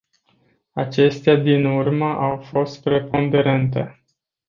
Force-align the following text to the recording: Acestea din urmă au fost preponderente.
Acestea 0.71 1.35
din 1.35 1.65
urmă 1.65 2.05
au 2.05 2.37
fost 2.41 2.83
preponderente. 2.83 4.03